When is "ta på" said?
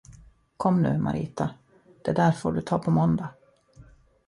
2.61-2.91